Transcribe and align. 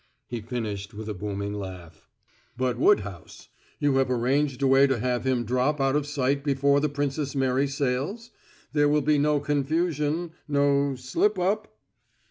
He 0.25 0.41
finished 0.41 0.95
with 0.95 1.07
a 1.09 1.13
booming 1.13 1.53
laugh. 1.53 2.09
"But 2.57 2.79
Woodhouse; 2.79 3.49
you 3.77 3.97
have 3.97 4.09
arranged 4.09 4.63
a 4.63 4.67
way 4.67 4.87
to 4.87 4.97
have 4.97 5.27
him 5.27 5.43
drop 5.43 5.79
out 5.79 5.95
of 5.95 6.07
sight 6.07 6.43
before 6.43 6.79
the 6.79 6.89
Princess 6.89 7.35
Mary 7.35 7.67
sails? 7.67 8.31
There 8.73 8.89
will 8.89 9.03
be 9.03 9.19
no 9.19 9.39
confusion 9.39 10.31
no 10.47 10.95
slip 10.95 11.37
up?" 11.37 11.77